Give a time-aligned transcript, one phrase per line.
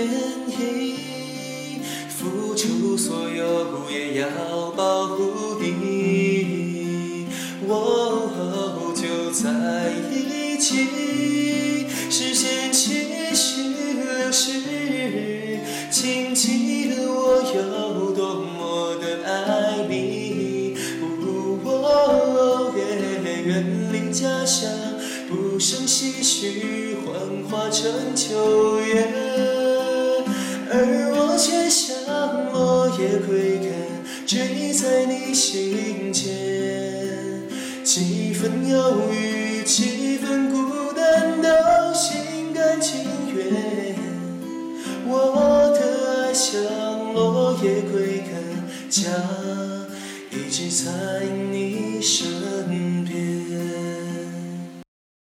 [0.00, 0.12] 愿
[0.48, 7.26] 意付出所有，也要保护你。
[7.68, 15.60] 哦，就在一起，时间继续流逝，
[15.90, 20.74] 请记得我有多么的爱你。
[21.02, 22.76] 哦，别
[23.44, 23.50] 远
[23.92, 24.68] 离家乡，
[25.28, 29.19] 不胜唏嘘，幻化成秋叶。
[30.82, 31.94] 而我却像
[32.52, 33.68] 落叶归根，
[34.26, 36.24] 坠在你心间。
[37.84, 41.48] 几分忧郁，几分孤单，都
[41.92, 43.02] 心甘情
[43.34, 43.94] 愿。
[45.06, 48.32] 我的爱像落叶归根，
[48.88, 49.10] 家
[50.30, 52.26] 一直在你身